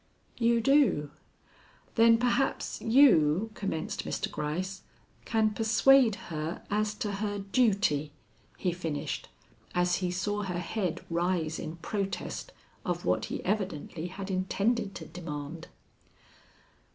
[0.39, 1.11] "You do.
[1.93, 4.31] Then perhaps you" commenced Mr.
[4.31, 4.81] Gryce
[5.25, 8.11] "can persuade her as to her duty,"
[8.57, 9.29] he finished,
[9.75, 12.51] as he saw her head rise in protest
[12.83, 15.67] of what he evidently had intended to demand.